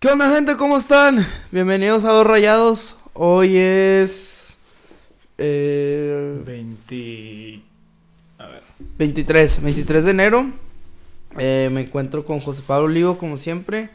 [0.00, 0.56] ¿Qué onda gente?
[0.56, 1.26] ¿Cómo están?
[1.52, 2.96] Bienvenidos a Dos Rayados.
[3.12, 4.56] Hoy es...
[5.36, 7.60] Eh, 20.
[8.38, 8.62] A ver.
[8.96, 10.50] 23, 23 de enero.
[11.38, 13.90] Eh, me encuentro con José Pablo Olivo como siempre.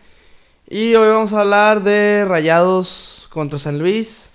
[0.69, 4.29] Y hoy vamos a hablar de Rayados contra San Luis.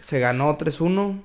[0.00, 1.20] Se ganó 3-1.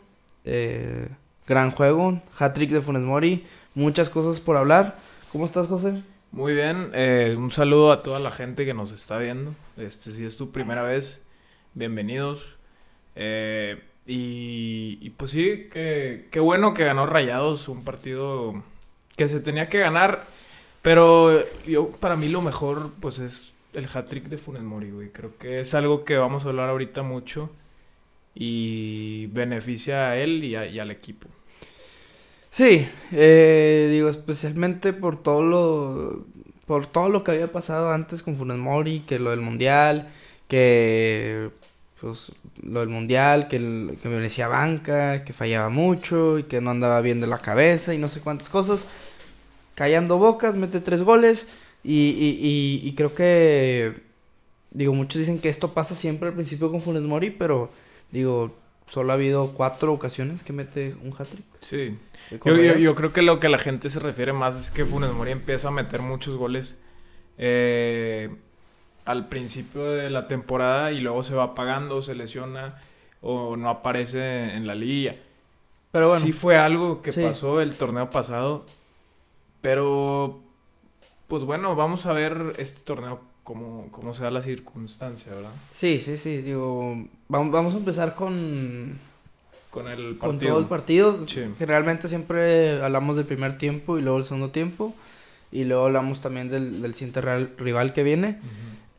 [0.45, 1.09] Eh,
[1.47, 2.23] gran juego.
[2.39, 3.45] Hat-trick de Funes Mori.
[3.75, 4.97] Muchas cosas por hablar.
[5.31, 6.02] ¿Cómo estás, José?
[6.36, 9.55] Muy bien, eh, un saludo a toda la gente que nos está viendo.
[9.77, 11.23] Este, si es tu primera vez,
[11.75, 12.58] bienvenidos.
[13.16, 18.61] Eh, y, pues sí, que, qué bueno que ganó Rayados, un partido
[19.16, 20.25] que se tenía que ganar.
[20.81, 25.11] Pero yo, para mí lo mejor, pues es el hat-trick de Funes Mori, güey.
[25.11, 27.49] Creo que es algo que vamos a hablar ahorita mucho
[28.33, 31.30] y beneficia a él y al equipo.
[32.55, 36.25] Sí, eh, digo, especialmente por todo lo
[36.67, 40.09] por todo lo que había pasado antes con Funes Mori, que lo del mundial,
[40.47, 41.51] que
[42.01, 42.31] pues
[42.63, 46.72] lo del mundial, que, el- que me decía banca, que fallaba mucho y que no
[46.72, 48.88] andaba bien de la cabeza y no sé cuántas cosas.
[49.75, 51.50] Callando bocas, mete tres goles
[51.83, 53.94] y, y, y, y creo que
[54.72, 57.72] digo, muchos dicen que esto pasa siempre al principio con Funes Mori, pero
[58.11, 58.53] digo,
[58.88, 61.45] solo ha habido cuatro ocasiones que mete un hat-trick.
[61.61, 61.97] Sí.
[62.44, 65.31] Yo, yo, creo que lo que la gente se refiere más es que Funes Mori
[65.31, 66.78] empieza a meter muchos goles
[67.38, 68.30] eh,
[69.06, 72.81] al principio de la temporada y luego se va apagando, se lesiona
[73.22, 75.16] o no aparece en la liguilla.
[75.91, 77.23] Pero bueno, Sí fue algo que Sí.
[77.23, 78.66] pasó el torneo pasado,
[79.61, 80.41] pero
[81.28, 85.51] pues bueno, vamos a ver este torneo cómo, cómo se da la circunstancia, ¿verdad?
[85.71, 86.97] sí, sí, sí, digo,
[87.29, 88.99] vamos, vamos a empezar con,
[89.71, 90.51] Con el con partido.
[90.51, 91.19] todo el partido.
[91.27, 91.45] Sí.
[91.57, 94.93] Generalmente siempre hablamos del primer tiempo y luego el segundo tiempo.
[95.51, 98.39] Y luego hablamos también del, del siguiente real- rival que viene.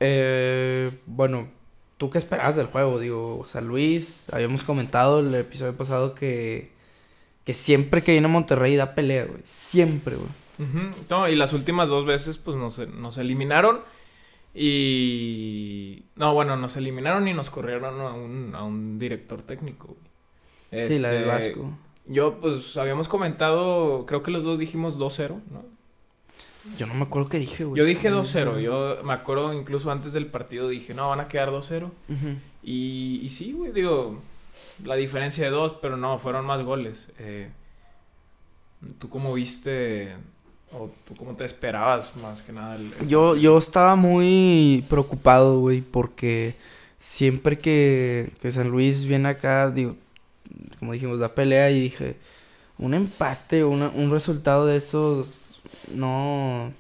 [0.00, 1.48] Eh, bueno,
[1.98, 2.98] ¿tú qué esperabas del juego?
[2.98, 6.70] Digo, San Luis, habíamos comentado el episodio pasado que,
[7.44, 9.40] que siempre que viene a Monterrey da pelea, güey.
[9.44, 10.28] Siempre, güey.
[10.58, 10.78] Ujú,
[11.10, 13.80] No, y las últimas dos veces pues nos, nos eliminaron
[14.56, 16.04] y...
[16.16, 19.96] No, bueno, nos eliminaron y nos corrieron a un, a un director técnico.
[20.70, 20.88] güey.
[20.88, 21.78] Sí, la del Este, Vasco.
[22.06, 25.64] Yo pues habíamos comentado, creo que los dos dijimos 2-0, ¿no?
[26.78, 27.78] Yo no me acuerdo qué dije, güey.
[27.78, 28.62] Yo dije No 2-0, sé.
[28.62, 31.84] yo me acuerdo incluso antes del partido dije, no, van a quedar 2-0.
[31.84, 31.90] Ujú.
[32.62, 34.20] Y, y sí, güey, digo,
[34.84, 37.12] la diferencia de dos, pero no, fueron más goles.
[37.18, 37.50] Eh,
[38.98, 40.16] ¿Tú cómo viste
[40.72, 42.76] o tú cómo te esperabas más que nada?
[42.76, 46.54] el- el Yo, yo estaba muy preocupado, güey, porque
[46.98, 49.96] siempre que, que San Luis viene acá, digo,
[50.78, 52.16] como dijimos, la pelea y dije,
[52.78, 55.60] un empate una- un resultado de esos,
[55.92, 56.72] no,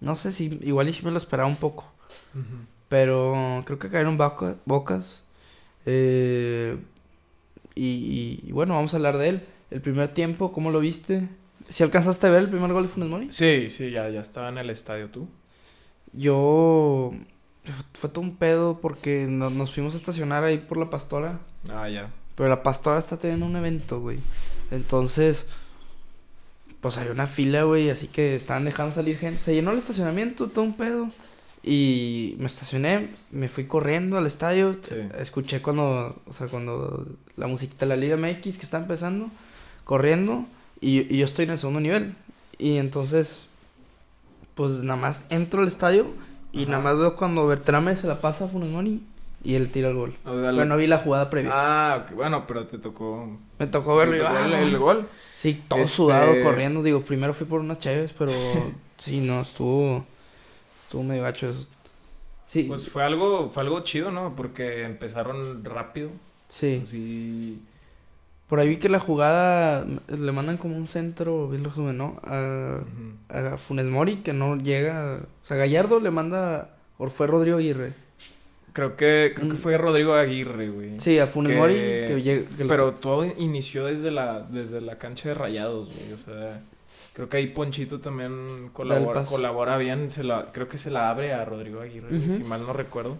[0.00, 1.84] no sé si, igual y si me lo esperaba un poco,
[2.88, 5.22] pero creo que cayeron boca- bocas,
[5.86, 6.76] eh,
[7.74, 9.40] y, y- y bueno, vamos a hablar de él.
[9.70, 11.28] El primer tiempo, ¿cómo lo viste?
[11.70, 13.28] ¿Si alcanzaste a ver el primer gol de Funes Mori?
[13.32, 15.28] Sí, sí, ya, ya estaba en el estadio tú.
[16.12, 17.12] Yo...
[17.94, 21.38] Fue todo un pedo porque no- nos fuimos a estacionar ahí por la pastora.
[21.68, 22.10] Ah, ya.
[22.34, 24.18] Pero la pastora está teniendo un evento, güey.
[24.70, 25.46] Entonces...
[26.80, 29.38] Pues había una fila, güey, así que estaban dejando salir gente.
[29.38, 31.10] Se llenó el estacionamiento, todo un pedo.
[31.62, 34.72] Y me estacioné, me fui corriendo al estadio.
[34.72, 34.94] Sí.
[35.18, 37.06] Escuché cuando, o sea, cuando
[37.36, 39.28] la musiquita de la Liga MX que está empezando,
[39.84, 40.46] corriendo.
[40.80, 42.14] Y, y yo estoy en el segundo nivel.
[42.58, 43.46] Y entonces,
[44.54, 46.06] pues nada más entro al estadio
[46.52, 46.70] y Ajá.
[46.72, 49.02] nada más veo cuando Bertrame se la pasa a Funes Mori
[49.42, 50.14] y él tira el gol.
[50.24, 51.50] O sea, lo- Bueno, vi la jugada previa.
[51.54, 55.08] Ah, ok, bueno, pero te tocó Me tocó verlo el, ah, el gol.
[55.38, 56.82] Sí, todo Este- sudado corriendo.
[56.82, 58.32] Digo, primero fui por unas chaves, pero
[58.98, 60.04] sí, no, estuvo.
[60.82, 61.66] Estuvo medio gacho eso.
[62.46, 64.34] Sí, Pues fue algo, fue algo chido, ¿no?
[64.36, 66.10] Porque empezaron rápido.
[66.48, 66.80] sí.
[66.82, 67.58] Así.
[68.50, 72.20] Por ahí vi que la jugada le mandan como un centro, bien resumen, ¿no?
[72.24, 72.80] A,
[73.28, 75.20] a Funes Mori, que no llega.
[75.42, 76.74] O sea, Gallardo le manda.
[76.98, 77.92] O fue Rodrigo Aguirre.
[78.72, 79.56] Creo que, creo que Mm.
[79.56, 81.00] fue Rodrigo Aguirre, güey.
[81.00, 81.74] Sí, a Funes Que- Mori.
[81.74, 86.12] Que Pero todo inició desde la, desde la cancha de rayados, güey.
[86.12, 86.60] O sea,
[87.14, 90.10] creo que ahí Ponchito también colabora, colabora bien.
[90.10, 93.16] Se la, creo que se la abre a Rodrigo Aguirre, si mal no recuerdo.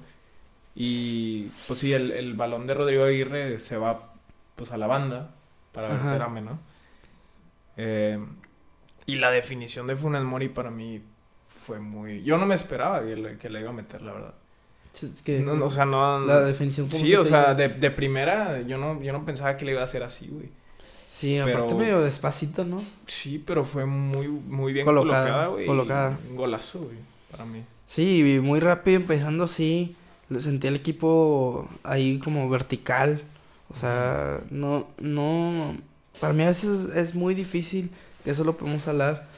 [0.75, 4.13] Y pues sí, el, el balón de Rodrigo Aguirre se va
[4.61, 5.31] pues a la banda
[5.73, 6.05] para Ajá.
[6.05, 6.59] Berterame, ¿no?
[7.79, 8.23] Eh,
[9.07, 11.01] y la definición de Funes Mori para mí
[11.49, 12.23] fue muy...
[12.25, 14.35] Yo no me esperaba que le, que le iba a meter, la verdad.
[14.93, 16.21] Es que No, no, o sea, no...
[16.21, 19.73] la definición Sí, o sea, de, de primera yo no, yo no pensaba que le
[19.73, 20.51] iba a hacer así, güey.
[21.11, 22.83] Sí, aparte medio despacito, ¿no?
[23.07, 25.67] Sí, pero fue muy, muy bien Colocada, colocada, güey.
[25.67, 26.19] colocada.
[26.29, 26.99] Un golazo, güey,
[27.31, 27.65] para mí.
[27.87, 29.97] Sí, muy rápido empezando así.
[30.39, 33.23] sentía el equipo ahí como vertical.
[33.73, 35.77] O sea, no, no,
[36.21, 37.91] para mí a veces es muy difícil,
[38.25, 39.29] que eso lo podemos hablar,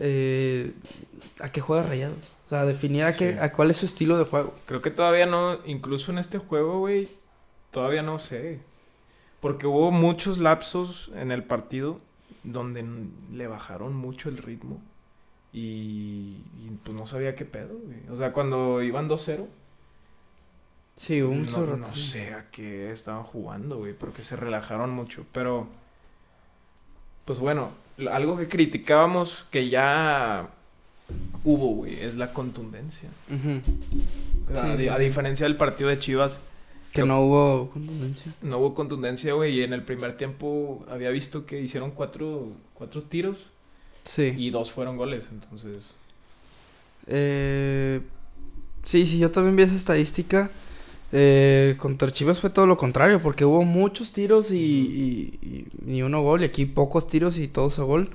[0.00, 0.72] eh,
[1.40, 2.18] a qué juega Rayados.
[2.46, 3.38] O sea, definir a, qué, Sí.
[3.38, 4.54] a cuál es su estilo de juego.
[4.66, 7.08] Creo que todavía no, incluso en este juego, güey,
[7.70, 8.60] todavía no sé.
[9.40, 12.00] Porque hubo muchos lapsos en el partido
[12.44, 12.84] donde
[13.32, 14.80] le bajaron mucho el ritmo.
[15.52, 17.98] Y, y, pues no sabía qué pedo, güey.
[18.10, 19.46] O sea, cuando iban 2-0,
[21.00, 25.24] Sí, un no, no sé a qué estaban jugando, güey, porque se relajaron mucho.
[25.32, 25.68] Pero,
[27.24, 27.70] pues bueno,
[28.10, 30.48] algo que criticábamos que ya
[31.44, 33.08] hubo, güey, es la contundencia.
[33.30, 33.60] Ujú.
[34.58, 36.40] a, Sí, a diferencia del partido de Chivas,
[36.90, 38.32] Que Creo- no hubo contundencia.
[38.42, 43.02] no hubo contundencia, güey, y en el primer tiempo había visto que hicieron cuatro, cuatro
[43.02, 43.50] tiros
[44.04, 44.32] Sí.
[44.36, 45.94] y dos fueron goles, entonces...
[47.06, 48.00] Eh,
[48.84, 50.50] sí, sí, yo también vi esa estadística.
[51.12, 56.02] Eh, contra Chivas fue todo lo contrario, porque hubo muchos tiros y, y- y ni
[56.02, 58.10] uno gol, y aquí pocos tiros y todos a gol.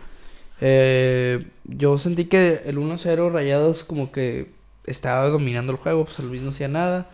[0.62, 4.52] Eh, yo sentí que el 1-0 Rayados como que
[4.86, 7.10] estaba dominando el juego, pues San Luis no hacía nada.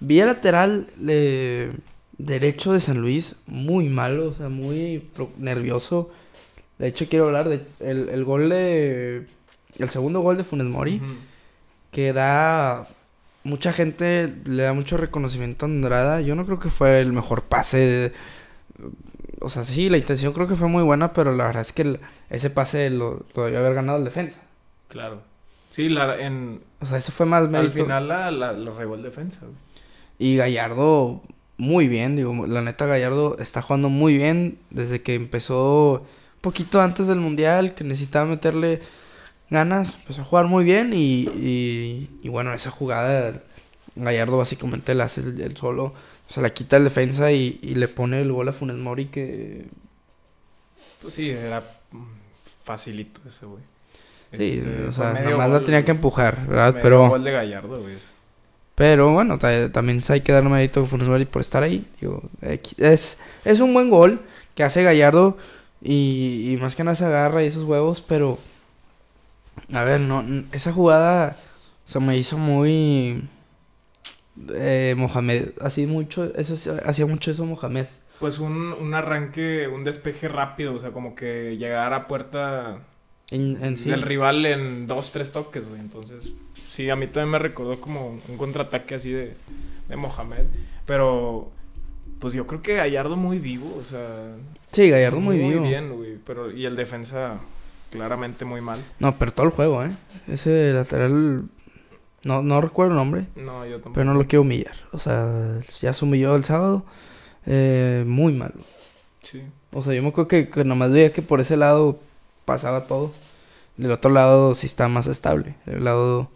[0.00, 1.72] Vi el lateral eh,
[2.16, 5.08] derecho de San Luis muy malo, o sea, muy
[5.38, 6.10] nervioso.
[6.78, 9.26] De hecho, quiero hablar de el, el gol de...
[9.78, 11.00] El segundo gol de Funes Mori
[11.92, 12.88] que da
[13.48, 16.20] mucha gente le da mucho reconocimiento a Andrada.
[16.20, 18.12] Yo no creo que fue el mejor pase.
[19.40, 21.82] O sea, sí, la intención creo que fue muy buena, pero la verdad es que
[21.82, 22.00] el-
[22.30, 24.40] ese pase lo, lo debió haber ganado el defensa.
[24.88, 25.22] Claro.
[25.70, 27.72] Sí, la, en, O sea, eso fue más al mérito.
[27.74, 29.54] final la, la, lo regó el defensa, güey.
[30.18, 31.22] Y Gallardo,
[31.56, 36.80] muy bien, digo, la neta Gallardo está jugando muy bien desde que empezó un poquito
[36.80, 38.80] antes del Mundial, que necesitaba meterle
[39.50, 43.42] ganas, empezó a jugar muy bien y, y, y bueno, esa jugada
[43.96, 45.84] Gallardo básicamente la hace el, el solo,
[46.28, 49.06] o sea, la quita el defensa y, y le pone el gol a Funes Mori
[49.06, 49.66] que...
[51.00, 51.62] Pues sí, era
[52.64, 53.62] facilito ese, güey.
[54.36, 56.72] Sí, o sea, nomás la tenía que empujar, ¿verdad?
[56.74, 57.08] medio Pero...
[57.08, 57.94] gol de Gallardo, güey.
[58.74, 61.86] Pero bueno, ta- también hay que darle mérito a Funes Mori por estar ahí.
[62.00, 64.20] Digo, es, es un buen gol
[64.54, 65.36] que hace Gallardo
[65.82, 68.38] y, y más que nada se agarra y esos huevos, pero
[69.72, 71.36] a ver, no esa jugada
[71.86, 73.22] se me hizo muy
[74.54, 77.86] eh, Mohamed, así mucho, eso hacía mucho eso Mohamed.
[78.20, 82.80] Pues un, un arranque, un despeje rápido, o sea, como que llegar a puerta
[83.30, 83.88] En, en sí.
[83.90, 85.80] del rival en dos, tres toques, güey.
[85.80, 86.32] Entonces,
[86.68, 89.34] sí, a mí también me recordó como un contraataque así de,
[89.88, 90.46] de Mohamed.
[90.84, 91.52] Pero,
[92.18, 94.34] pues yo creo que Gallardo muy vivo, o sea.
[94.72, 95.62] Sí, Gallardo muy, vivo.
[95.62, 96.16] bien, güey.
[96.26, 97.38] Pero, y el defensa
[97.90, 98.80] claramente muy mal.
[98.98, 99.90] No, pero todo el juego, ¿eh?
[100.26, 101.44] Ese lateral,
[102.24, 103.26] no, no recuerdo el nombre.
[103.36, 103.92] No, yo tampoco.
[103.94, 104.74] Pero no lo quiero humillar.
[104.92, 106.84] O sea, ya se humilló el sábado.
[107.46, 108.54] eh, muy malo.
[109.22, 109.42] Sí.
[109.72, 111.98] O sea, yo me acuerdo que, que nomás veía que por ese lado
[112.44, 113.12] pasaba todo.
[113.76, 115.54] Del otro lado sí está más estable.
[115.66, 116.30] El lado.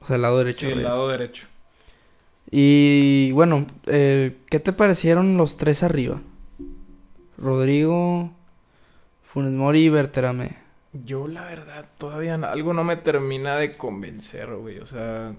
[0.00, 0.66] O sea, el lado derecho.
[0.66, 1.46] Sí, el lado derecho.
[2.50, 6.20] Y bueno, eh, ¿qué te parecieron los tres arriba?
[7.38, 8.30] Rodrigo,
[9.34, 10.56] Funes Mori y Berterame.
[11.04, 14.78] Yo, la verdad, todavía algo no me termina de convencer, güey.
[14.78, 15.34] O sea,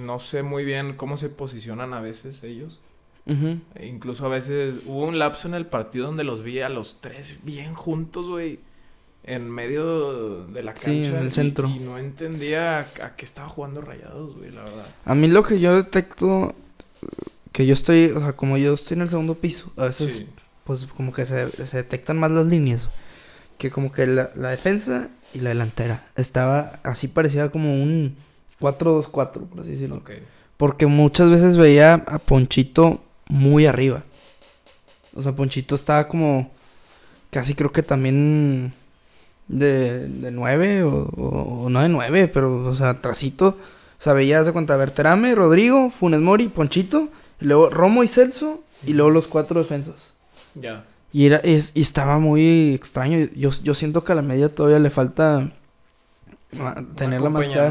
[0.00, 2.80] no sé muy bien cómo se posicionan a veces ellos.
[3.74, 7.02] E incluso a veces hubo un lapso en el partido donde los vi a los
[7.02, 8.60] tres bien juntos, güey.
[9.24, 10.90] En medio de la cancha.
[10.90, 11.68] Sí, en el y- centro.
[11.68, 14.86] Y, no entendía a, a qué estaba jugando Rayados, güey, la verdad.
[15.04, 16.54] A mí lo que yo detecto.
[17.52, 18.06] Que yo estoy.
[18.12, 19.70] O sea, como yo estoy en el segundo piso.
[19.76, 20.28] A veces Sí.
[20.68, 22.86] Pues como que se, se detectan más las líneas.
[23.58, 26.04] Que como que la, la defensa y la delantera.
[26.14, 28.16] Estaba así parecía como un
[28.60, 29.10] 4-2-4,
[29.48, 29.96] por así decirlo.
[29.96, 30.10] Ok.
[30.56, 34.04] Porque muchas veces veía a Ponchito muy arriba.
[35.14, 36.52] O sea, Ponchito estaba como
[37.30, 38.72] casi creo que también
[39.48, 43.56] de, de 9 o, o- o no de 9, pero o sea, trasito.
[43.98, 47.08] O sea, veías de cuenta Berterame, Rodrigo, Funes Mori, Ponchito,
[47.40, 50.12] y luego Romo y Celso, y luego los cuatro defensas.
[50.60, 50.84] Ya.
[51.12, 53.28] Y, era, es- y estaba muy extraño.
[53.34, 55.50] Yo, yo siento que a la media todavía le falta
[56.60, 57.70] ah, tenerla más clara.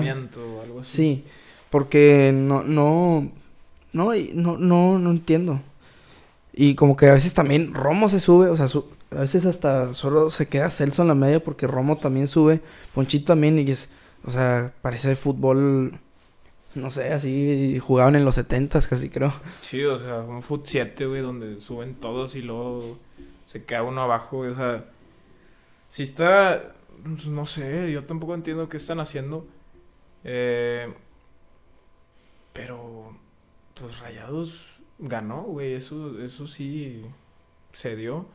[0.63, 0.95] algo así.
[0.97, 1.23] Sí,
[1.69, 3.29] porque no, no,
[3.93, 5.61] no, y no, no, no entiendo.
[6.53, 9.93] Y como que a veces también Romo se sube, o sea, su- a veces hasta
[9.93, 12.61] solo se queda Celso en la media porque Romo también sube,
[12.93, 13.89] Ponchito también, y es,
[14.25, 15.99] o sea, parece fútbol,
[16.77, 19.33] no sé, así, jugaban en los setentas casi creo.
[19.61, 22.97] Sí, o sea, un Foot 7, güey, donde suben todos y luego
[23.45, 24.85] se queda uno abajo, güey, o sea,
[25.87, 29.47] si está, pues, no sé, yo tampoco entiendo qué están haciendo,
[30.23, 30.93] eh,
[32.53, 33.17] pero
[33.75, 35.73] pues Rayados ganó, güey.
[35.73, 37.05] Eso, eso sí
[37.71, 38.25] se dio.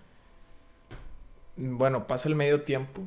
[1.57, 3.03] Bueno, pasa el medio tiempo.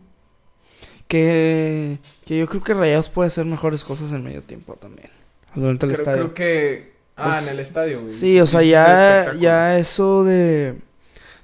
[1.08, 5.10] Que, que yo creo que Rayados puede hacer mejores cosas en medio tiempo también.
[5.56, 6.18] Durante el Creo, estadio.
[6.24, 6.96] creo que.
[7.18, 8.12] Ah, Pues, en el estadio, güey.
[8.14, 10.76] Sí, o sea, ya, ya eso de,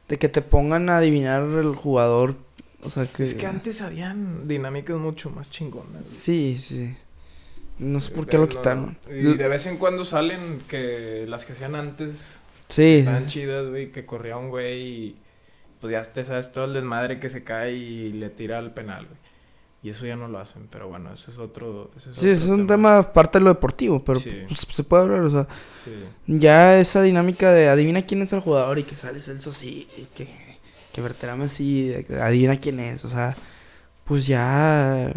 [0.09, 2.35] de que te pongan a adivinar el jugador,
[2.83, 3.23] o sea que...
[3.23, 6.01] Es que antes habían dinámicas mucho más chingonas.
[6.03, 6.05] güey.
[6.05, 6.95] Sí, sí.
[7.79, 8.97] No sé por qué lo quitaron.
[9.09, 13.29] Y de vez en cuando salen que las que hacían antes Sí, estaban sí.
[13.29, 15.15] chidas, güey, que corría un güey y
[15.79, 19.05] pues ya te sabes todo el desmadre que se cae y le tira al penal,
[19.07, 19.20] güey.
[19.83, 21.89] Y eso ya no lo hacen, pero bueno, eso es otro...
[21.97, 24.43] Ese es Sí, es un tema aparte de lo deportivo, pero Sí.
[24.47, 25.47] pues, se puede hablar, o sea,
[25.83, 25.91] Sí.
[26.27, 30.03] ya esa dinámica de adivina quién es el jugador y que sale Celso sí, y
[30.15, 30.27] que,
[30.93, 33.35] que Berterame sí, adivina quién es, o sea,
[34.05, 35.11] pues ya,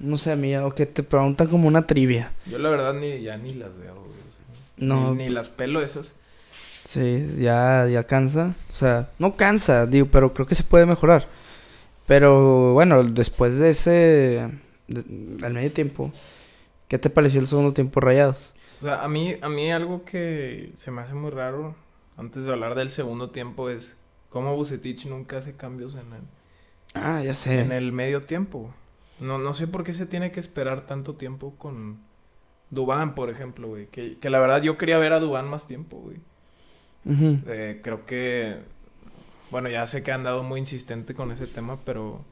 [0.00, 2.32] no sé, amiga, o que te preguntan como una trivia.
[2.46, 4.06] Yo la verdad ni ya ni las veo, güey.
[4.08, 6.14] o sea, No, Ni, ni las pelo esas.
[6.84, 8.54] Sí, ya, ya cansa.
[8.70, 11.26] O sea, no cansa, digo, pero creo que se puede mejorar.
[12.06, 14.50] Pero bueno, después de ese.
[15.42, 16.12] al medio tiempo,
[16.88, 18.54] ¿qué te pareció el segundo tiempo rayados?
[18.80, 21.74] O sea, a mí, a mí algo que se me hace muy raro
[22.16, 23.96] antes de hablar del segundo tiempo es
[24.28, 26.22] cómo Bucetich nunca hace cambios en el,
[26.94, 27.60] Ah, ya sé.
[27.60, 28.74] en el medio tiempo.
[29.20, 31.98] No, no sé por qué se tiene que esperar tanto tiempo con
[32.70, 33.86] Dubán, por ejemplo, güey.
[33.86, 36.18] Que, que la verdad yo quería ver a Dubán más tiempo, güey.
[37.06, 38.58] Eh, creo que,
[39.54, 42.24] bueno, ya sé que han dado muy insistente con ese tema, pero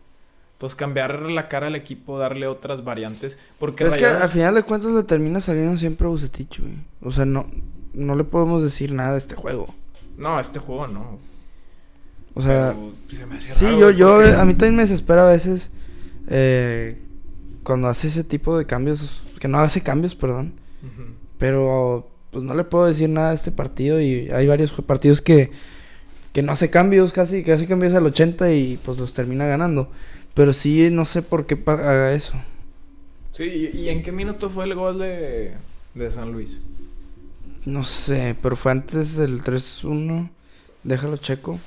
[0.59, 3.39] pues cambiar la cara al equipo, darle otras variantes.
[3.61, 6.73] Porque es que al final de cuentas le termina saliendo siempre a Bucetich, güey.
[7.01, 7.47] O sea, no,
[7.95, 9.73] no le podemos decir nada de este juego.
[10.19, 11.21] No, este juego no.
[12.35, 14.83] O sea, Pero se me hace sí, raro, yo, yo, porque- a mí también me
[14.83, 15.71] desespera a veces
[16.27, 17.01] eh,
[17.63, 20.55] cuando hace ese tipo de cambios, que no hace cambios, perdón.
[21.39, 25.53] Pero pues no le puedo decir nada de este partido y hay varios partidos que,
[26.33, 29.91] que no hace cambios casi, que hace cambios al 80 y pues los termina ganando.
[30.35, 32.35] Pero sí, no sé por qué haga eso.
[33.33, 35.57] Sí, ¿y, y en qué minuto fue el gol de,
[35.95, 36.61] de San Luis?
[37.65, 40.31] No sé, pero fue antes del 3-1.
[40.83, 41.59] Déjalo checo.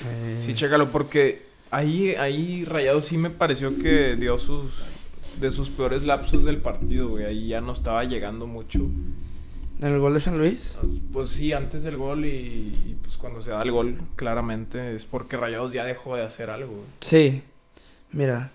[0.00, 5.00] Eh, Sí, chécalo, porque ahí, ahí Rayado sí me pareció que dio sus
[5.34, 7.24] de sus peores lapsos del partido, güey.
[7.24, 8.94] Ahí ya no estaba llegando mucho.
[9.82, 10.78] ¿En el gol de San Luis?
[11.12, 15.04] Pues sí, antes del gol y, y, pues cuando se da el gol, claramente es
[15.04, 16.84] porque Rayados ya dejó de hacer algo.
[17.00, 17.42] Sí.
[18.12, 18.50] Mira.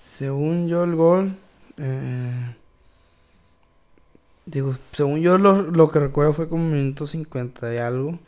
[0.00, 1.34] Según yo el gol...
[1.76, 2.54] eh,
[4.46, 8.18] digo, según yo lo, lo que recuerdo fue como minuto 50 y algo.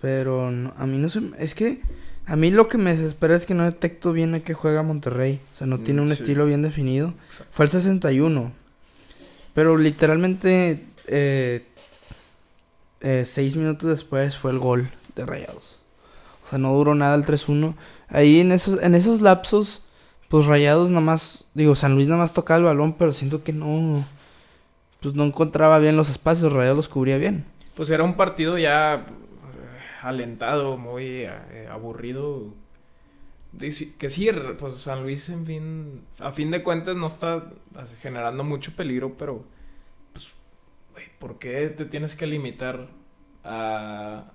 [0.00, 1.20] Pero no- a mí no se...
[1.22, 1.80] me- Es que...
[2.26, 5.40] A mí lo que me desespera es que no detecto bien a qué juega Monterrey.
[5.54, 6.14] O sea, no Mm, tiene un sí.
[6.14, 7.14] estilo bien definido.
[7.28, 7.52] Exacto.
[7.54, 8.52] Fue al 61.
[9.54, 10.84] Pero literalmente...
[11.06, 11.64] Eh,
[13.00, 15.78] eh, seis minutos después fue el gol de Rayados.
[16.44, 17.74] O sea, no duró nada el 3-1.
[18.08, 19.84] Ahí en esos, en esos lapsos,
[20.28, 23.52] pues Rayados nada más, digo, San Luis nada más tocaba el balón, pero siento que
[23.52, 24.04] no,
[25.00, 27.44] pues no encontraba bien los espacios, Rayados los cubría bien.
[27.76, 29.04] Pues era un partido ya eh,
[30.02, 31.26] alentado, muy
[31.70, 32.46] aburrido.
[33.56, 37.50] Que sí, pues San Luis, en fin, a fin de cuentas no está
[38.00, 39.42] generando mucho peligro, pero,
[40.12, 40.30] pues,
[40.92, 42.88] güey, ¿por qué te tienes que limitar
[43.44, 44.30] a,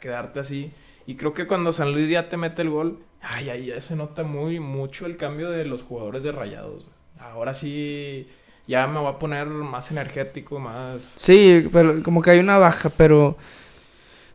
[0.00, 0.72] quedarte así?
[1.06, 3.96] Y creo que cuando San Luis ya te mete el gol, ay, ahí ya se
[3.96, 6.86] nota muy mucho el cambio de los jugadores de Rayados.
[7.18, 8.28] Ahora sí,
[8.66, 11.02] ya me voy a poner más energético, más...
[11.18, 13.36] Sí, pero como que hay una baja, pero...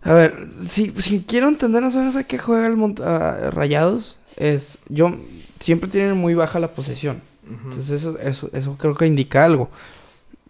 [0.01, 3.51] A ver, si, si quiero entender más o menos a qué juega el Mont- a
[3.51, 4.79] Rayados, es...
[4.89, 5.15] Yo...
[5.59, 7.21] Siempre tienen muy baja la posesión.
[7.65, 9.69] Entonces eso, eso, eso creo que indica algo.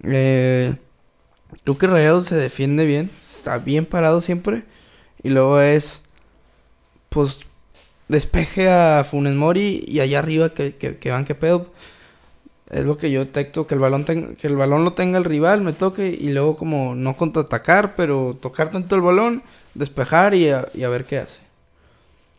[0.03, 0.75] Eh,
[1.63, 4.65] creo que Rayados se defiende bien, está bien parado siempre.
[5.23, 6.03] Y luego es,
[7.09, 7.39] pues,
[8.07, 11.71] despeje a Funes Mori y allá arriba que, que, que van que pedo.
[12.69, 15.25] Es lo que yo detecto, que el balón ten- que el balón lo tenga el
[15.25, 19.41] rival, me toque y luego como no contraatacar, pero tocar tanto el balón,
[19.73, 21.39] despejar y a, y a ver qué hace.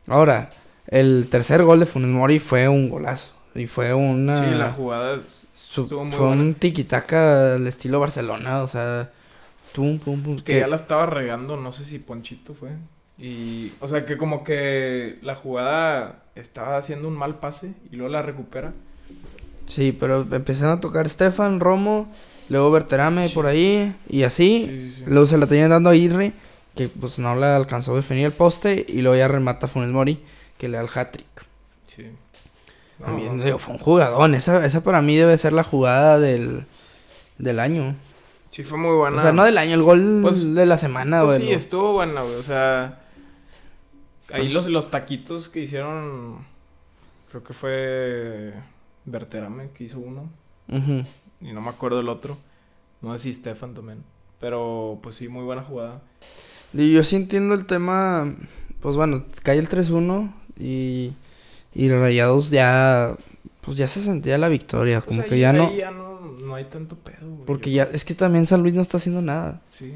[0.06, 0.50] Ahora,
[0.86, 3.34] el tercer gol de Funes Mori fue un golazo.
[3.54, 4.34] Y fue una...
[4.36, 5.18] Sí, la jugada.
[5.56, 6.42] Su- fue buena.
[6.42, 9.10] un tiquitaca al estilo Barcelona, o sea,
[9.72, 10.36] tum, pum, pum.
[10.36, 12.70] Que que- ya la estaba regando, no sé si Ponchito fue.
[13.18, 13.72] Y.
[13.80, 18.22] O sea, que como que la jugada estaba haciendo un mal pase y luego la
[18.22, 18.72] recupera.
[19.70, 22.12] Sí, pero empezaron a tocar Stefan, Romo,
[22.48, 23.34] luego Berterame Sí.
[23.34, 24.66] por ahí, y así.
[24.68, 25.04] Sí, sí, sí.
[25.06, 26.32] Luego se la tenían dando a Irre,
[26.74, 30.20] que pues no la alcanzó a definir el poste, y luego ya remata Funes Mori,
[30.58, 31.26] que le da el hat-trick.
[31.86, 32.06] Sí.
[32.98, 33.58] No, También, no.
[33.58, 36.64] fue un jugadón, esa, esa para mí debe ser la jugada del,
[37.38, 37.94] del año.
[38.50, 39.18] Sí, fue muy buena.
[39.18, 41.42] O sea, no del año, el gol Pues- de la semana, Pues güey.
[41.42, 42.34] sí, lo- estuvo buena, güey.
[42.34, 42.98] O sea,
[44.32, 46.44] ahí Pues- los, los taquitos que hicieron,
[47.30, 48.52] creo que fue
[49.04, 50.30] Verterame que hizo uno.
[51.40, 52.36] Y no me acuerdo el otro.
[53.02, 54.04] No sé si Stefan también.
[54.38, 56.00] Pero pues sí, muy buena jugada.
[56.72, 58.34] Y yo sí entiendo el tema.
[58.80, 61.12] Pues bueno, cae el 3-1 y.
[61.74, 63.16] Y Rayados ya.
[63.60, 65.00] Pues ya se sentía la victoria.
[65.00, 65.72] Como Pues que ya no.
[65.74, 67.46] ya no, no hay tanto pedo, güey.
[67.46, 67.84] Porque ya.
[67.92, 69.60] Es que también San Luis no está haciendo nada.
[69.70, 69.92] Sí.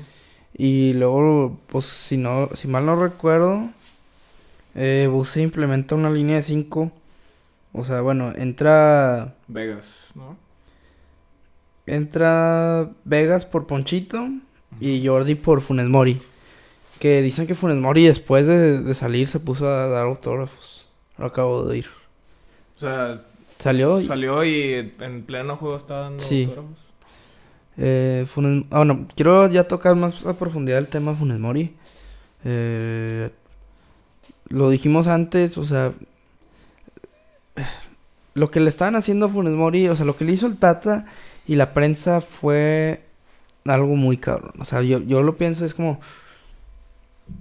[0.56, 2.48] Y luego, pues si no.
[2.54, 3.68] Si mal no recuerdo.
[4.74, 6.90] Eh, Buse implementa una línea de 5.
[7.74, 9.34] O sea, bueno, entra.
[9.48, 10.38] Vegas, ¿no?
[11.86, 14.28] Entra Vegas por Ponchito.
[14.80, 16.20] Y Jordi por Funes Mori.
[16.98, 20.86] Que dicen que Funes Mori después de, de salir se puso a dar autógrafos.
[21.18, 21.86] Lo acabo de oír.
[22.76, 23.14] O sea,
[23.58, 24.04] Salió y...
[24.04, 26.44] salió y en pleno juego estaba dando Sí.
[26.44, 26.78] autógrafos.
[27.76, 28.64] eh, Funes...
[28.70, 31.74] Ah, bueno, quiero ya tocar más a profundidad el tema Funes Mori.
[32.44, 33.30] Eh,
[34.48, 35.92] lo dijimos antes, o sea...
[38.34, 40.56] Lo que le estaban haciendo a Funes Mori, o sea, lo que le hizo el
[40.56, 41.06] Tata
[41.46, 43.04] y la prensa fue
[43.64, 44.52] algo muy cabrón.
[44.58, 46.00] O sea, yo, yo lo pienso, es como...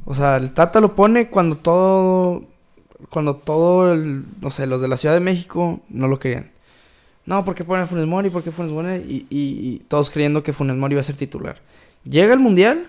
[0.06, 2.44] O sea, el Tata lo pone cuando todo...
[3.10, 3.96] Cuando todo.
[3.96, 6.52] No sé, los de la Ciudad de México no lo querían.
[7.26, 8.30] No, ¿por qué ponen a Funes Mori?
[8.30, 8.88] ¿Por qué Funes Mori?
[8.96, 11.58] Y, y- todos creyendo que Funes Mori iba a ser titular.
[12.06, 12.88] Llega el Mundial.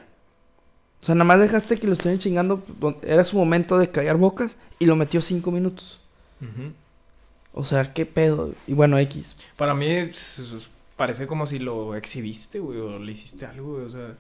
[1.02, 2.62] O sea, nada más dejaste que lo estuvieran chingando.
[3.02, 4.56] Era su momento de callar bocas.
[4.78, 6.00] Y lo metió cinco minutos.
[6.40, 6.72] Ujú.
[7.54, 8.52] O sea, qué pedo.
[8.66, 9.34] Y bueno, X.
[9.56, 13.90] Para mí es- parece como si lo exhibiste, güey, o le hiciste algo, güey, o
[13.90, 14.14] sea...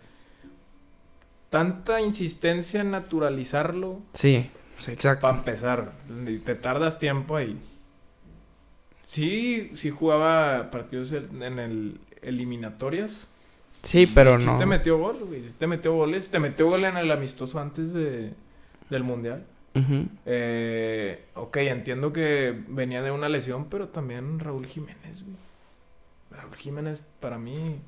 [1.50, 5.22] Tanta insistencia en naturalizarlo, Sí, sí, exacto.
[5.22, 5.92] para empezar,
[6.44, 7.56] te tardas tiempo ahí.
[9.06, 13.28] Sí, sí jugaba partidos en el eliminatorias.
[13.84, 14.56] Sí, pero Sí no.
[14.58, 16.30] te metió gol, güey, sí te metió goles.
[16.30, 18.32] Te metió gol en el amistoso antes de,
[18.90, 19.44] del Mundial.
[19.74, 20.06] Ujú.
[20.26, 25.36] Eh, ok, entiendo que venía de una lesión, pero también Raúl Jiménez, güey.
[26.30, 27.80] Raúl Jiménez, para mí,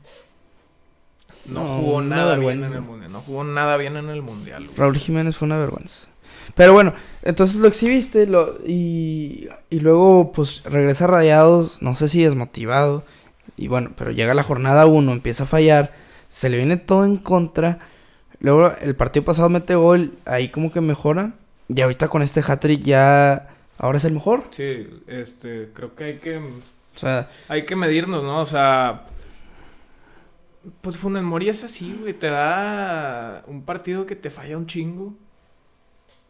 [1.46, 3.12] no, No, jugó nada bien en el Mundial.
[3.12, 4.76] No jugó nada bien en el Mundial, güey.
[4.76, 6.06] Raúl Jiménez fue una vergüenza.
[6.54, 12.08] Pero bueno, entonces lo exhibiste lo, y, y luego pues regresa a Rayados, no sé
[12.08, 13.04] si desmotivado.
[13.56, 15.92] Y bueno, pero llega la jornada 1, empieza a fallar,
[16.28, 17.78] se le viene todo en contra.
[18.40, 21.34] Luego el partido pasado mete gol, ahí como que mejora.
[21.68, 23.48] Y ahorita con este hat-trick ya
[23.78, 24.44] ahora es el mejor.
[24.50, 28.40] Sí, este, creo que hay que, O sea, hay que medirnos, ¿no?
[28.40, 29.04] O sea,
[30.80, 32.14] pues Funes Mori es así, güey.
[32.14, 35.14] Te da un partido que te falla un chingo.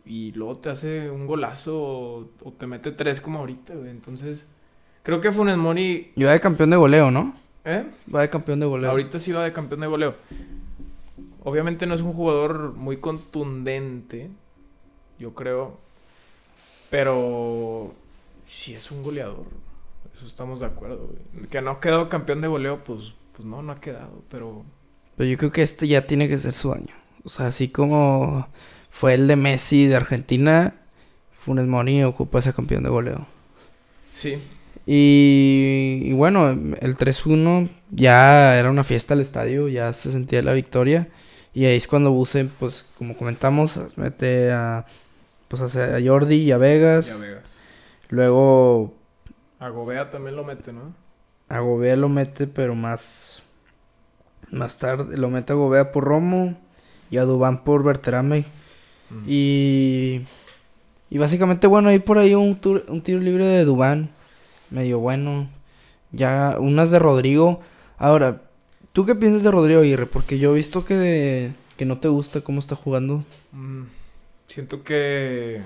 [0.05, 3.90] Y luego te hace un golazo o, o te mete tres como ahorita, güey.
[3.90, 4.46] Entonces,
[5.03, 7.35] creo que Funes Mori, y va de campeón de goleo, ¿no?
[7.66, 7.85] ¿eh?
[8.12, 8.90] Va de campeón de goleo.
[8.90, 10.14] Ahorita sí va de campeón de goleo.
[11.42, 14.31] Obviamente no es un jugador muy contundente,
[15.18, 15.79] yo creo.
[16.90, 17.94] Pero
[18.46, 19.46] sí es un goleador.
[20.14, 21.48] Eso estamos de acuerdo, güey.
[21.48, 24.22] Que no ha quedado campeón de goleo, pues, pues no, no ha quedado.
[24.31, 24.64] Pero
[25.16, 26.94] Pero yo creo que este ya tiene que ser su año.
[27.24, 28.48] O sea, así como
[28.90, 30.74] fue el de Messi de Argentina,
[31.33, 33.26] Funes Mori ocupa ese campeón de goleo.
[34.12, 34.38] sí,
[34.87, 40.52] Y, y bueno, el 3-1 ya era una fiesta al estadio, ya se sentía la
[40.52, 41.09] victoria.
[41.52, 44.87] Y ahí es cuando Buse, pues como comentamos, mete a,
[45.49, 47.09] pues, hace a Jordi y a Vegas.
[47.09, 47.55] ya Vegas.
[48.09, 48.95] Luego
[49.59, 50.95] A Gobea también lo mete, ¿no?
[51.49, 53.43] a Gobea lo mete, pero más,
[54.51, 55.17] más tarde.
[55.17, 56.57] Lo mete a Gobea por Romo
[57.11, 58.45] y a Dubán por Berterame.
[59.11, 59.25] Mm.
[59.29, 60.23] Y,
[61.11, 64.11] y básicamente, bueno, hay por ahí un, tur- un tiro libre de Dubán.
[64.71, 65.49] Medio bueno.
[66.13, 67.61] Ya unas de Rodrigo.
[67.99, 68.43] Ahora,
[68.93, 70.07] ¿tú qué piensas de Rodrigo Aguirre?
[70.07, 73.25] Porque yo he visto que, que no te gusta cómo está jugando.
[73.53, 73.83] Mm,
[74.47, 75.63] siento que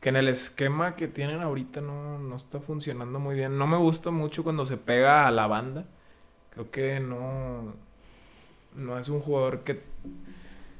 [0.00, 3.56] que en el esquema que tienen ahorita no, no está funcionando muy bien.
[3.56, 5.84] No me gusta mucho cuando se pega a la banda.
[6.50, 7.74] Creo que no
[8.76, 9.80] no es un jugador que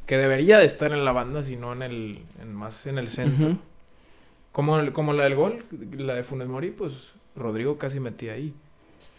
[0.07, 3.51] que debería de estar en la banda, sino en el en más en el centro.
[4.51, 5.65] Como el- como la del gol,
[5.97, 8.53] la de Funes Mori, pues Rodrigo casi metía ahí.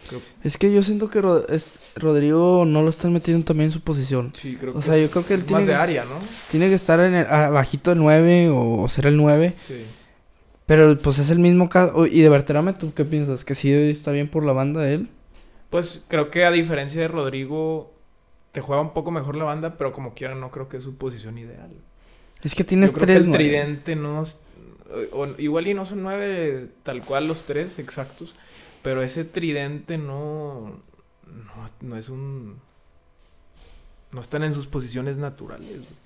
[0.08, 3.82] Creo- Es que yo siento que es- Rodrigo no lo están metiendo también en su
[3.82, 4.32] posición.
[4.34, 6.18] sí, creo O que sea, yo creo que él más tiene de que, área, ¿no?
[6.52, 9.54] tiene que estar en el, abajito del 9 o, o ser el 9.
[9.66, 9.84] Sí.
[10.66, 12.06] Pero pues es el mismo caso.
[12.08, 13.44] Y de Berterame, ¿tú qué piensas?
[13.44, 15.10] ¿Que sí está bien por la banda de él?
[15.70, 17.94] Pues creo que a diferencia de Rodrigo,
[18.52, 20.96] te juega un poco mejor la banda, pero como quiera no creo que es su
[20.96, 21.72] posición ideal.
[22.44, 23.20] Es que tienes Yo creo tres.
[23.20, 24.24] que el tridente no...
[25.12, 28.36] o- igual y no son nueve tal cual los tres exactos,
[28.84, 30.82] pero ese tridente no...
[31.26, 32.58] No, no es un...
[34.12, 35.68] no están en sus posiciones naturales.
[35.70, 36.04] güey.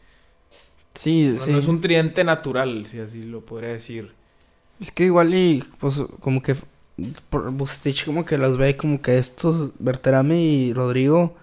[0.96, 1.52] Sí, No, sí.
[1.52, 4.12] no es un tridente natural, si así lo podría decir.
[4.80, 6.56] Es que igual y, pues, como que
[7.30, 11.36] por- Bucetich como que los ve como que estos, Berterame y Rodrigo,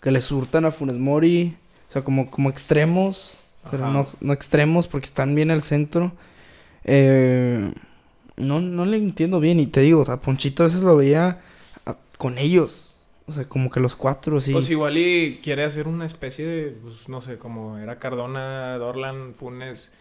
[0.00, 1.56] que le surtan a Funes Mori,
[1.88, 3.38] o sea, como, como extremos,
[3.70, 6.12] pero no, no extremos porque están bien al centro.
[6.84, 7.72] Eh,
[8.38, 11.40] no, no le entiendo bien y te digo, o sea, Ponchito a veces lo veía
[11.86, 12.94] ah, con ellos,
[13.26, 14.52] o sea, como que los cuatro, sí.
[14.52, 19.34] Pues igual y quiere hacer una especie de, pues no sé, como era Cardona, Dorlan,
[19.38, 19.92] Funes,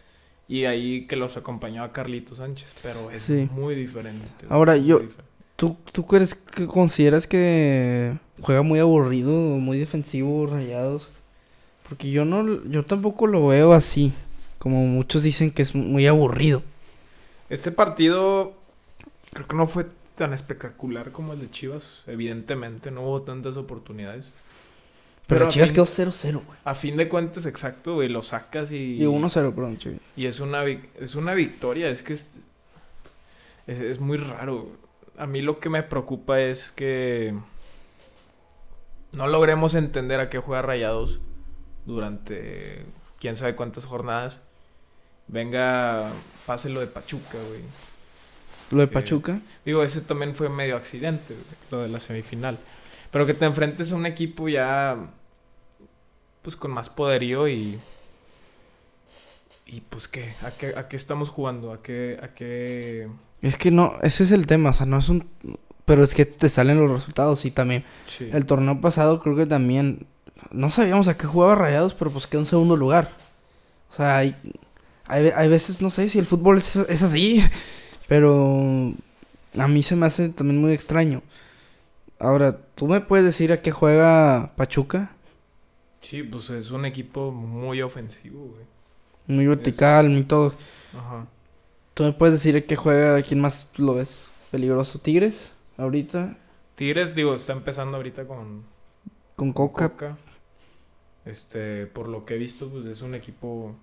[0.47, 3.50] y ahí que los acompañó a Carlito Sánchez, pero es Sí.
[3.52, 4.26] muy diferente.
[4.50, 5.23] Ahora, muy yo- diferente.
[5.58, 11.10] ¿Tú, ¿Tú crees que consideras que juega muy aburrido, muy defensivo, rayados?
[11.89, 14.13] Porque yo no, yo tampoco lo veo así.
[14.60, 16.62] Como muchos dicen que es muy aburrido.
[17.50, 18.54] Este partido
[19.34, 24.30] creo que no fue tan espectacular como el de Chivas, evidentemente, no hubo tantas oportunidades.
[25.28, 26.60] Pero, Chivas fin- quedó 0-0, güey.
[26.64, 28.98] A fin de cuentas, exacto, güey, lo sacas y...
[28.98, 30.00] Digo 1-0, perdón, Chivas.
[30.16, 32.48] Y es una, es una victoria, es que es,
[33.68, 34.72] es, es muy raro.
[35.18, 37.36] A mí lo que me preocupa es que
[39.14, 41.20] no logremos entender a qué juega Rayados
[41.86, 42.86] durante
[43.20, 44.44] quién sabe cuántas jornadas.
[45.28, 46.10] Venga,
[46.46, 47.62] pase lo de Pachuca, güey.
[48.72, 49.40] Lo de Pachuca.
[49.66, 52.58] Digo, ese también fue medio accidente, güey, lo de la semifinal.
[53.12, 54.98] Pero que te enfrentes a un equipo ya,
[56.42, 57.80] pues con más poderío y...
[59.66, 61.74] Y pues qué, ¿a qué, a qué estamos jugando?
[61.74, 63.10] ¿A qué, a qué...
[63.42, 65.28] Es que no, ese es el tema, o sea, no es un...
[65.84, 67.84] Pero es que te salen los resultados y también.
[68.06, 68.30] Sí.
[68.32, 70.08] El torneo pasado creo que también...
[70.52, 73.12] No sabíamos a qué jugaba Rayados, pero pues quedó en segundo lugar.
[73.92, 74.36] O sea, hay,
[75.08, 77.43] hay, hay veces, no sé si el fútbol es, es así,
[78.08, 78.93] pero
[79.58, 81.22] a mí se me hace también muy extraño.
[82.20, 85.12] Ahora, ¿tú me puedes decir a qué juega Pachuca?
[86.02, 88.65] Sí, pues es un equipo muy ofensivo, güey.
[89.28, 90.54] Muy vertical, muy todo.
[90.93, 91.28] Ajá.
[91.93, 95.00] ¿Tú me puedes decir a qué juega, quién más lo ves peligroso?
[95.00, 95.52] ¿Tigres?
[95.78, 96.38] Ahorita,
[96.76, 98.63] Tigres, digo, está empezando ahorita con
[99.36, 99.89] con Coca.
[99.89, 100.17] Coca.
[101.26, 103.76] Este, por lo que he visto, pues es un equipo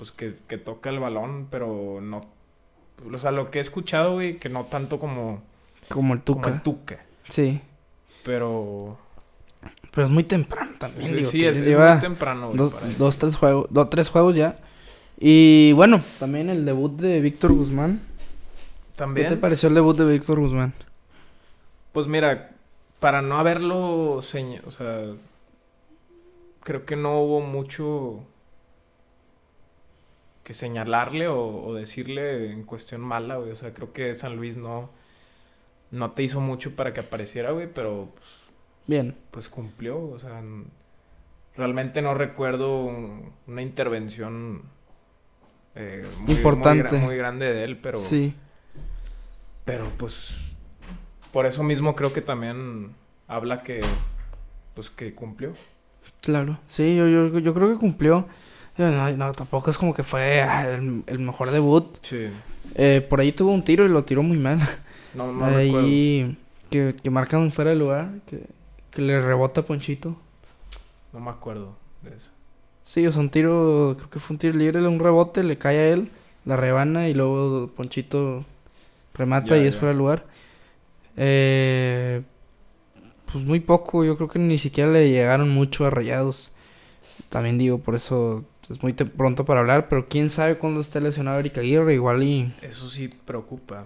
[0.00, 2.22] pues que, que toca el balón, pero no.
[3.12, 5.42] O sea, lo que he escuchado, güey, que no tanto como,
[5.90, 6.50] Como el como Tuca.
[6.50, 7.04] el Tuca.
[7.28, 7.60] Sí.
[8.24, 8.96] Pero.
[9.90, 13.18] Pero es muy temprano también, Sí, digo, sí, Tigres es, muy temprano, güey, dos, dos,
[13.18, 14.56] tres juegos, dos, tres juegos ya.
[15.18, 18.00] Y bueno, también el debut de Víctor Guzmán.
[18.00, 20.72] ¿Qué te También, pareció el debut de Víctor Guzmán?
[21.92, 22.52] pues mira,
[23.00, 25.12] para no haberlo o sea,
[26.62, 28.24] creo que no hubo mucho
[30.50, 33.52] que señalarle o, o decirle en cuestión mala, güey.
[33.52, 34.90] O sea, creo que San Luis no,
[35.92, 38.30] no te hizo mucho para que apareciera, güey, pero pues,
[38.88, 39.14] Bien.
[39.30, 40.02] pues cumplió.
[40.10, 40.42] O sea,
[41.56, 44.62] realmente no recuerdo un- una intervención
[45.76, 46.98] eh, muy, Importante.
[46.98, 48.34] Muy grande de él, pero, Sí.
[49.64, 50.52] pero pues
[51.30, 52.92] por eso mismo creo que también
[53.28, 53.82] habla que
[54.74, 55.52] pues que cumplió.
[56.22, 56.58] Claro.
[56.66, 58.26] Sí, yo, yo, yo creo que cumplió.
[58.78, 61.98] No, no, tampoco es como que fue ah, el, el mejor debut.
[62.00, 62.28] Sí.
[62.74, 64.58] Eh, por ahí tuvo un tiro y lo tiró muy mal.
[65.12, 66.38] No, no ahí
[66.70, 68.10] que, que marcan fuera de lugar.
[68.28, 68.44] Que,
[68.92, 70.16] que le rebota a Ponchito.
[71.12, 72.30] No me acuerdo de eso.
[72.84, 75.78] Sí, o sea, un tiro, creo que fue un tiro libre, un rebote, le cae
[75.78, 76.10] a él,
[76.44, 78.44] la rebana y luego Ponchito
[79.14, 79.80] remata Ya, y es ya.
[79.80, 80.26] fuera de lugar.
[81.16, 82.22] Eh,
[83.32, 86.52] pues muy poco, yo creo que ni siquiera le llegaron mucho a Rayados.
[87.28, 91.40] También digo, por eso es muy pronto para hablar, pero quién sabe cuándo esté lesionado
[91.40, 92.54] Eric Aguirre, igual y...
[92.62, 93.82] Eso sí preocupa.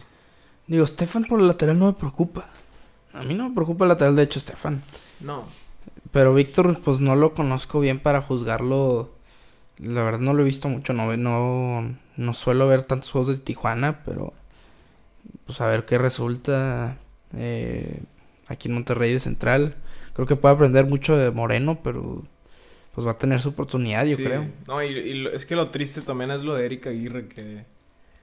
[0.66, 2.50] Digo, Stefan por el lateral no me preocupa.
[3.14, 4.82] A mí no me preocupa el lateral, de hecho, Stefan.
[5.20, 5.44] No.
[6.12, 9.10] Pero Víctor, pues no lo conozco bien para juzgarlo.
[9.78, 13.42] La verdad no lo he visto mucho, no, no, no suelo ver tantos juegos de
[13.42, 14.34] Tijuana, pero
[15.46, 16.98] pues a ver qué resulta
[17.34, 18.02] eh,
[18.48, 19.76] aquí en Monterrey de Central.
[20.12, 22.22] Creo que puede aprender mucho de Moreno, pero
[22.94, 24.24] pues va a tener su oportunidad, yo Sí.
[24.24, 24.46] creo.
[24.66, 27.64] No, y, es que lo triste también es lo de Erika Aguirre, que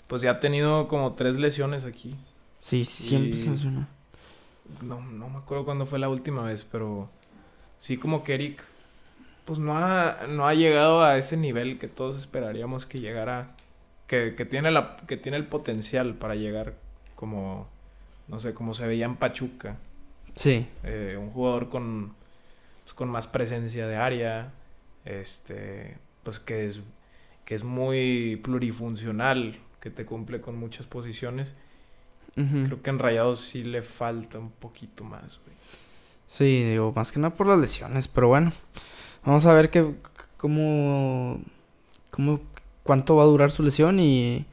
[0.07, 2.15] pues ya ha tenido como tres lesiones aquí.
[2.59, 3.87] Sí, siempre Y- se menciona.
[4.81, 7.09] No, no me acuerdo cuándo fue la última vez, pero
[7.79, 8.63] sí como que Eric
[9.45, 13.55] pues no ha, no ha llegado a ese nivel que todos esperaríamos que llegara,
[14.07, 16.75] que, que tiene la, que tiene el potencial para llegar
[17.15, 17.67] como,
[18.27, 19.77] no sé, como se veía en Pachuca.
[20.35, 22.13] Sí, eh, un jugador con,
[22.83, 24.53] pues, con más presencia de área,
[25.05, 26.81] este, pues que es,
[27.45, 31.53] que es muy plurifuncional, que te cumple con muchas posiciones.
[32.33, 35.55] Creo que en Rayados sí le falta un poquito más, güey.
[36.27, 38.53] sí, digo, más que nada por las lesiones, pero bueno.
[39.25, 39.93] Vamos a ver qué,
[40.37, 41.41] cómo,
[42.09, 42.39] cómo,
[42.83, 44.45] cuánto va a durar su lesión y,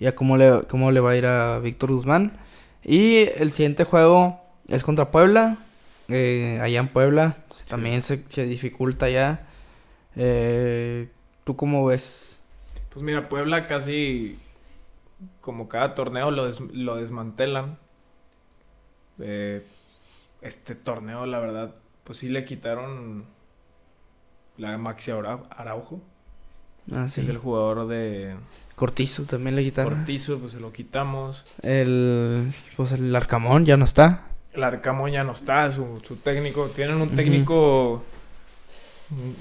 [0.00, 2.32] y a cómo le, cómo le va a ir a Víctor Guzmán.
[2.82, 5.58] Y el siguiente juego es contra Puebla,
[6.08, 7.36] eh, allá en Puebla.
[7.68, 9.46] También se, se dificulta ya.
[10.16, 11.08] Eh,
[11.44, 12.40] ¿Tú cómo ves?
[12.90, 14.38] Pues mira, Puebla casi
[15.40, 17.78] como cada torneo lo, des- lo desmantelan.
[19.18, 19.64] Eh,
[20.42, 21.74] este torneo, la verdad,
[22.04, 23.24] pues sí le quitaron
[24.56, 26.00] la Maxi Ara- Araujo,
[26.92, 27.20] Ah, sí.
[27.20, 28.36] es el jugador de
[28.74, 29.94] Cortizo también le quitaron.
[29.94, 31.44] Cortizo, pues se lo quitamos.
[31.62, 34.28] El, pues el Arcamón ya no está.
[34.52, 36.66] El Arcamón ya no está, su, su técnico.
[36.68, 38.02] Tienen un técnico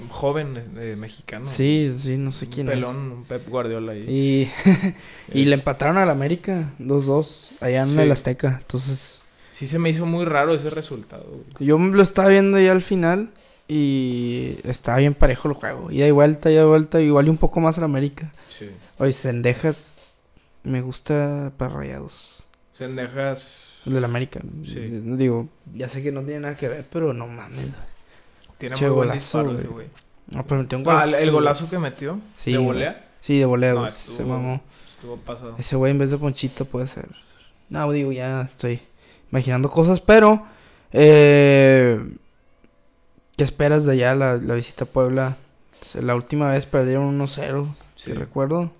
[0.09, 1.45] joven eh, mexicano.
[1.49, 4.01] Sí, sí, no sé un quién pelón, un Pep Guardiola ahí.
[4.07, 4.51] Y,
[5.33, 7.99] y le empataron al América 2-2 allá en Sí.
[7.99, 8.57] el Azteca.
[8.61, 9.19] Entonces,
[9.51, 11.25] Sí se me hizo muy raro ese resultado.
[11.29, 11.67] güey.
[11.67, 13.29] yo lo estaba viendo ya al final
[13.69, 15.91] y estaba bien parejo el juego.
[15.91, 18.33] Ida y vuelta, ida y vuelta, igual y un poco más al América.
[18.49, 18.69] Sí.
[18.97, 20.07] Oye, Sendejas
[20.63, 22.43] me gusta para rayados.
[22.73, 24.41] Sendejas El del América.
[24.65, 24.79] Sí.
[24.81, 27.67] Digo, ya sé que no tiene nada que ver, pero no mames.
[28.57, 29.55] Tiene Che, muy buen golazo, disparo güey.
[29.57, 29.87] ese güey.
[30.27, 33.07] No, pero metió un Ah, el, golazo, golazo que metió Sí, de volea.
[33.21, 34.61] Sí, de volea, No, güey, se estuvo- mamó.
[34.85, 35.55] Estuvo pasado.
[35.57, 37.09] Ese güey en vez de Ponchito puede ser.
[37.69, 38.79] No, digo, ya estoy
[39.31, 40.45] imaginando cosas, pero.
[40.91, 41.99] Eh,
[43.37, 45.37] ¿Qué esperas de allá la, la visita a Puebla?
[45.95, 48.71] La última vez perdieron 1-0, si recuerdo.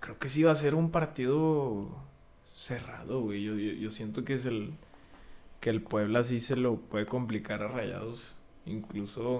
[0.00, 1.86] Creo que sí va a ser un partido
[2.54, 3.42] cerrado, güey.
[3.42, 4.72] Yo, yo, yo siento que es el
[5.60, 8.34] que el Puebla sí se lo puede complicar a Rayados,
[8.66, 9.30] incluso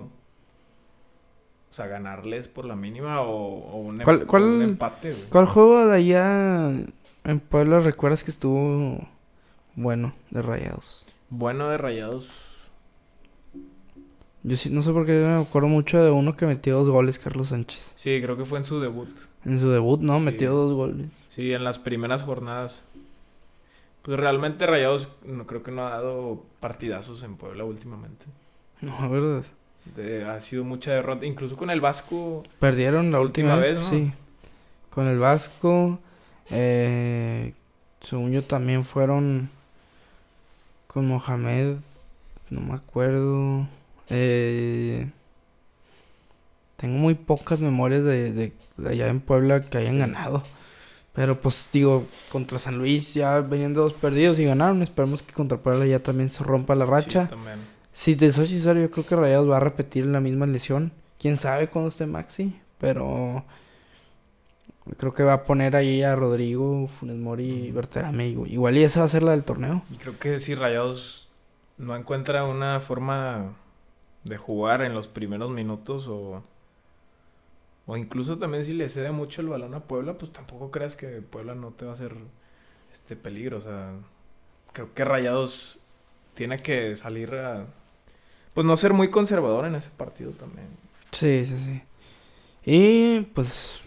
[1.71, 5.25] o sea, ganarles por la mínima o, o un, em- ¿Cuál- cuál- un empate, güey.
[5.29, 6.71] ¿Cuál juego de allá
[7.25, 9.07] en Puebla recuerdas que estuvo
[9.75, 11.05] bueno de rayados?
[11.31, 12.31] Bueno de Rayados.
[14.45, 17.19] Yo sí, no sé por qué me acuerdo mucho de uno que metió dos goles,
[17.19, 17.93] Carlos Sánchez.
[17.97, 19.09] Sí, creo que fue en su debut.
[19.45, 20.19] En su debut, ¿no?
[20.19, 20.25] Sí.
[20.27, 21.07] Metió dos goles.
[21.31, 22.85] Sí, en las primeras jornadas.
[24.03, 28.27] Pues realmente Rayados no creo que no ha dado partidazos en Puebla últimamente.
[28.85, 29.45] No, ¿verdad?
[29.97, 32.43] De- ha sido mucha derrota, incluso con el Vasco.
[32.59, 33.91] Perdieron la última, última vez, vez, ¿no?
[33.91, 34.13] sí.
[34.91, 35.99] Con el Vasco.
[36.51, 37.53] Eh,
[38.01, 39.51] según yo también fueron
[40.87, 41.77] con Mohamed.
[42.51, 43.67] No me acuerdo.
[44.11, 45.09] Eh,
[46.77, 49.99] tengo muy pocas memorias de, de- de allá en Puebla que hayan Sí.
[49.99, 50.43] ganado.
[51.13, 54.83] Pero pues digo, contra San Luis ya venían dos perdidos y ganaron.
[54.83, 57.23] Esperemos que contra Puebla ya también se rompa la racha.
[57.25, 57.59] Sí, también.
[57.95, 60.93] Si te soy sincero, yo creo que Rayados va a repetir la misma lesión.
[61.19, 63.45] Quién sabe cuándo esté Maxi, pero
[64.99, 67.71] creo que va a poner ahí a Rodrigo, Funes Mori y.
[67.71, 68.29] Berterame.
[68.29, 69.85] Igual igual y esa va a ser la del torneo.
[69.91, 71.31] Y creo que si Rayados
[71.79, 73.55] no encuentra una forma
[74.25, 76.43] de jugar en los primeros minutos o,
[77.87, 81.23] o incluso también si le cede mucho el balón a Puebla, pues tampoco creas que
[81.23, 82.17] Puebla no te va a hacer
[82.93, 83.59] este peligro.
[83.59, 83.93] O sea,
[84.73, 85.79] creo que Rayados
[86.35, 87.67] tiene que salir a...
[88.55, 90.67] Pues no ser muy conservador en ese partido también.
[91.13, 91.83] Sí, sí, sí.
[92.65, 93.81] Y pues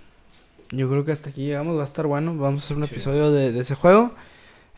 [0.71, 2.36] yo creo que hasta aquí llegamos, va a estar bueno.
[2.38, 2.93] Vamos a hacer un Sí.
[2.95, 4.12] episodio de, de ese juego.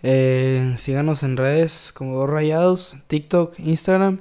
[0.04, 4.20] Eh, síganos en redes como Dos Rayados, TikTok, Instagram.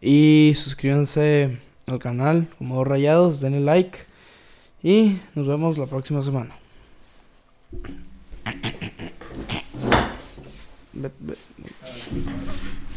[0.00, 3.98] Y suscríbanse al canal como Dos Rayados, denle like.
[4.82, 6.56] Y nos vemos la próxima semana.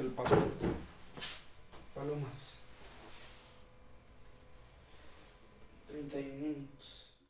[0.00, 0.36] el paso.
[1.94, 2.54] Palomas.
[5.88, 6.69] 31 minutos.